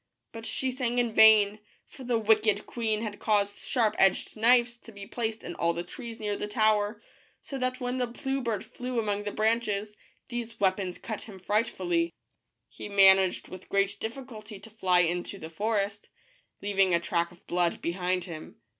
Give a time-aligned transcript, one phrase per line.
[0.31, 4.91] But she sang in vain, for the wicked queen had caused sharp edged knives to
[4.91, 7.03] be placed in all the trees near the tower,
[7.39, 9.95] so that when the blue bird flew among the branches,
[10.29, 12.09] these weapons cut him fright 244 THE BLUE BIRD.
[12.17, 12.87] fully.
[12.87, 16.09] He managed with great difficulty to fly into the forest,
[16.63, 18.59] leaving a track of blood behind him.